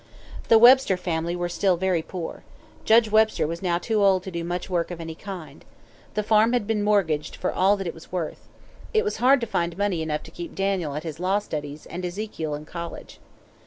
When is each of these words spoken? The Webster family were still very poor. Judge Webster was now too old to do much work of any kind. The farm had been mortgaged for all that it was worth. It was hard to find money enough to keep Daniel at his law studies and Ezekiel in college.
The 0.47 0.57
Webster 0.57 0.97
family 0.97 1.35
were 1.35 1.47
still 1.47 1.77
very 1.77 2.01
poor. 2.01 2.43
Judge 2.85 3.11
Webster 3.11 3.45
was 3.45 3.61
now 3.61 3.77
too 3.77 4.03
old 4.03 4.23
to 4.23 4.31
do 4.31 4.43
much 4.43 4.67
work 4.67 4.89
of 4.89 4.99
any 4.99 5.13
kind. 5.13 5.63
The 6.15 6.23
farm 6.23 6.53
had 6.53 6.65
been 6.65 6.81
mortgaged 6.83 7.35
for 7.35 7.51
all 7.53 7.77
that 7.77 7.85
it 7.85 7.93
was 7.93 8.11
worth. 8.11 8.47
It 8.95 9.03
was 9.03 9.17
hard 9.17 9.39
to 9.41 9.45
find 9.45 9.77
money 9.77 10.01
enough 10.01 10.23
to 10.23 10.31
keep 10.31 10.55
Daniel 10.55 10.95
at 10.95 11.03
his 11.03 11.19
law 11.19 11.37
studies 11.37 11.85
and 11.85 12.03
Ezekiel 12.03 12.55
in 12.55 12.65
college. 12.65 13.19